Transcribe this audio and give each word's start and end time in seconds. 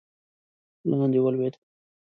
لاندې 0.89 1.19
ولوېد. 1.25 1.53